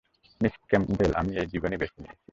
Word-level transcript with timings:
Miss 0.41 0.55
Campbell, 0.69 1.11
আমি 1.15 1.31
এই 1.37 1.47
জীবনই 1.47 1.77
বেছে 1.77 1.99
নিয়েছি। 2.03 2.29